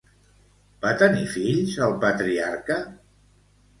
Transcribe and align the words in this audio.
Va 0.85 0.93
tenir 1.03 1.27
fills 1.35 1.75
el 1.89 1.95
patriarca? 2.07 2.79